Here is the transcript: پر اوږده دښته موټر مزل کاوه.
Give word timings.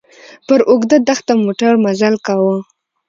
پر 0.47 0.59
اوږده 0.69 0.97
دښته 1.07 1.33
موټر 1.43 1.73
مزل 1.83 2.15
کاوه. 2.25 2.55